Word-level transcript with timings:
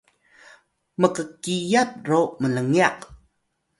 mkkiyap 1.01 1.91
ro 2.09 2.21
mlngyaq 2.41 2.99